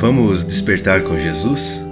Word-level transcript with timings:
Vamos 0.00 0.44
despertar 0.44 1.02
com 1.02 1.18
Jesus? 1.18 1.82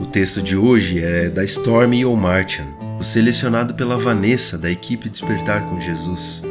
O 0.00 0.06
texto 0.06 0.40
de 0.40 0.56
hoje 0.56 1.04
é 1.04 1.28
da 1.28 1.44
Stormy 1.44 2.02
O'Martian, 2.02 2.64
selecionado 3.02 3.74
pela 3.74 3.98
Vanessa 3.98 4.56
da 4.56 4.70
equipe 4.70 5.10
Despertar 5.10 5.68
com 5.68 5.78
Jesus. 5.78 6.42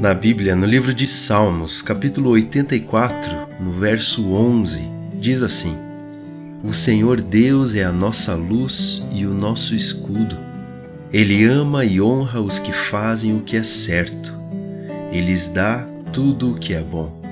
Na 0.00 0.14
Bíblia, 0.14 0.56
no 0.56 0.64
livro 0.64 0.94
de 0.94 1.06
Salmos, 1.06 1.82
capítulo 1.82 2.30
84, 2.30 3.30
no 3.60 3.72
verso 3.72 4.32
11, 4.32 4.88
diz 5.20 5.42
assim: 5.42 5.76
O 6.64 6.72
Senhor 6.72 7.20
Deus 7.20 7.74
é 7.74 7.84
a 7.84 7.92
nossa 7.92 8.34
luz 8.34 9.02
e 9.12 9.26
o 9.26 9.34
nosso 9.34 9.74
escudo. 9.74 10.38
Ele 11.12 11.44
ama 11.44 11.84
e 11.84 12.00
honra 12.00 12.40
os 12.40 12.58
que 12.58 12.72
fazem 12.72 13.36
o 13.36 13.40
que 13.40 13.58
é 13.58 13.62
certo. 13.62 14.34
Ele 15.12 15.26
lhes 15.26 15.48
dá 15.48 15.86
tudo 16.14 16.52
o 16.52 16.58
que 16.58 16.72
é 16.72 16.80
bom. 16.80 17.23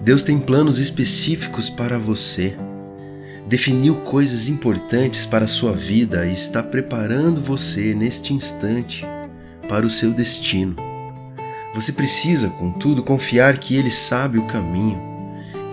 Deus 0.00 0.22
tem 0.22 0.38
planos 0.38 0.78
específicos 0.78 1.68
para 1.68 1.98
você. 1.98 2.56
Definiu 3.48 3.96
coisas 3.96 4.46
importantes 4.48 5.26
para 5.26 5.46
a 5.46 5.48
sua 5.48 5.72
vida 5.72 6.26
e 6.26 6.34
está 6.34 6.62
preparando 6.62 7.40
você 7.40 7.94
neste 7.94 8.32
instante 8.32 9.04
para 9.68 9.84
o 9.84 9.90
seu 9.90 10.12
destino. 10.12 10.76
Você 11.74 11.92
precisa, 11.92 12.48
contudo, 12.50 13.02
confiar 13.02 13.58
que 13.58 13.74
Ele 13.74 13.90
sabe 13.90 14.38
o 14.38 14.46
caminho 14.46 15.00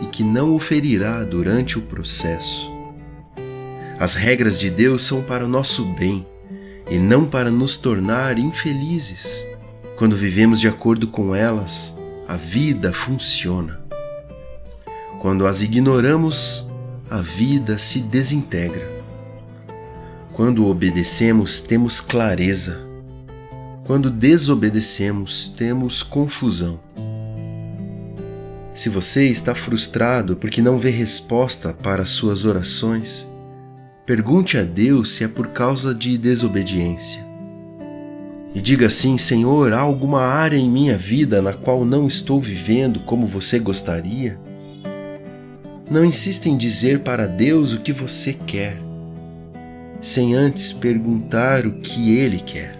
e 0.02 0.06
que 0.08 0.24
não 0.24 0.56
o 0.56 0.60
ferirá 0.60 1.24
durante 1.24 1.78
o 1.78 1.82
processo. 1.82 2.70
As 4.00 4.14
regras 4.14 4.58
de 4.58 4.70
Deus 4.70 5.04
são 5.04 5.22
para 5.22 5.46
o 5.46 5.50
nosso 5.50 5.86
bem 5.94 6.26
e 6.90 6.98
não 6.98 7.26
para 7.26 7.50
nos 7.50 7.78
tornar 7.78 8.38
infelizes. 8.38 9.46
Quando 9.98 10.16
vivemos 10.16 10.60
de 10.60 10.68
acordo 10.68 11.08
com 11.08 11.34
elas, 11.34 11.96
a 12.28 12.36
vida 12.36 12.92
funciona. 12.92 13.85
Quando 15.26 15.48
as 15.48 15.60
ignoramos, 15.60 16.70
a 17.10 17.20
vida 17.20 17.80
se 17.80 18.00
desintegra. 18.00 18.88
Quando 20.32 20.68
obedecemos, 20.68 21.62
temos 21.62 22.00
clareza. 22.00 22.80
Quando 23.86 24.12
desobedecemos, 24.12 25.48
temos 25.48 26.04
confusão. 26.04 26.80
Se 28.72 28.88
você 28.88 29.28
está 29.28 29.56
frustrado 29.56 30.36
porque 30.36 30.62
não 30.62 30.78
vê 30.78 30.92
resposta 30.92 31.74
para 31.74 32.06
suas 32.06 32.46
orações, 32.46 33.28
pergunte 34.06 34.60
a 34.60 34.64
Deus 34.64 35.14
se 35.14 35.24
é 35.24 35.28
por 35.28 35.48
causa 35.48 35.96
de 35.96 36.20
desobediência. 36.20 37.26
E 38.54 38.62
diga 38.62 38.86
assim: 38.86 39.18
Senhor, 39.18 39.74
há 39.74 39.80
alguma 39.80 40.22
área 40.22 40.58
em 40.58 40.70
minha 40.70 40.96
vida 40.96 41.42
na 41.42 41.52
qual 41.52 41.84
não 41.84 42.08
estou 42.08 42.40
vivendo 42.40 43.00
como 43.00 43.26
você 43.26 43.58
gostaria? 43.58 44.45
Não 45.90 46.04
insista 46.04 46.50
em 46.50 46.58
dizer 46.58 47.02
para 47.02 47.28
Deus 47.28 47.72
o 47.72 47.80
que 47.80 47.94
você 47.94 48.34
quer, 48.34 48.82
sem 50.02 50.34
antes 50.34 50.74
perguntar 50.74 51.68
o 51.68 51.74
que 51.74 52.18
Ele 52.18 52.40
quer. 52.40 52.76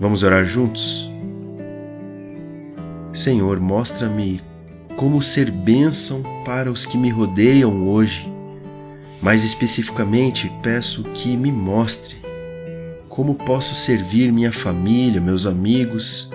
Vamos 0.00 0.24
orar 0.24 0.44
juntos? 0.44 1.08
Senhor, 3.12 3.60
mostra-me 3.60 4.40
como 4.96 5.22
ser 5.22 5.48
bênção 5.52 6.24
para 6.44 6.72
os 6.72 6.84
que 6.84 6.98
me 6.98 7.08
rodeiam 7.08 7.88
hoje. 7.88 8.28
Mais 9.22 9.44
especificamente, 9.44 10.50
peço 10.60 11.04
que 11.04 11.36
me 11.36 11.52
mostre 11.52 12.16
como 13.08 13.36
posso 13.36 13.76
servir 13.76 14.32
minha 14.32 14.52
família, 14.52 15.20
meus 15.20 15.46
amigos, 15.46 16.32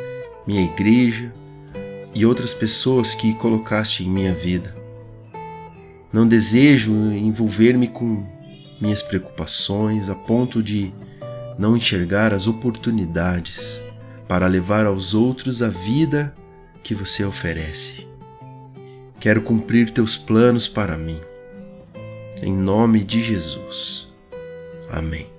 minha 0.47 0.63
igreja 0.63 1.29
e 2.15 2.25
outras 2.25 2.53
pessoas 2.53 3.13
que 3.13 3.35
colocaste 3.35 4.03
em 4.03 4.09
minha 4.09 4.33
vida. 4.33 4.73
Não 6.11 6.25
desejo 6.25 6.93
envolver-me 7.11 7.89
com 7.89 8.25
minhas 8.79 9.01
preocupações 9.01 10.09
a 10.09 10.15
ponto 10.15 10.63
de 10.63 10.93
não 11.59 11.75
enxergar 11.75 12.33
as 12.33 12.47
oportunidades 12.47 13.79
para 14.27 14.47
levar 14.47 14.85
aos 14.85 15.13
outros 15.13 15.61
a 15.61 15.67
vida 15.67 16.33
que 16.81 16.95
você 16.95 17.25
oferece. 17.25 18.07
Quero 19.19 19.41
cumprir 19.41 19.91
teus 19.91 20.17
planos 20.17 20.67
para 20.67 20.97
mim. 20.97 21.19
Em 22.41 22.53
nome 22.53 23.03
de 23.03 23.21
Jesus. 23.21 24.07
Amém. 24.89 25.34